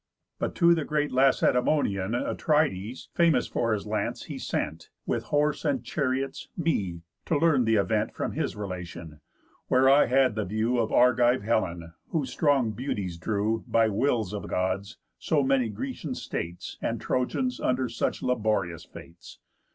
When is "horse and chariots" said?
5.25-6.47